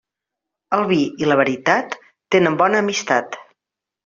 El 0.77 0.85
vi 0.91 0.97
i 1.25 1.29
la 1.31 1.37
veritat 1.41 1.99
tenen 2.37 2.59
bona 2.63 2.81
amistat. 2.87 3.39